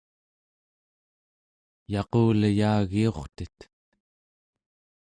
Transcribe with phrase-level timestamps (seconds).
[1.91, 3.57] yaquleyagiurtet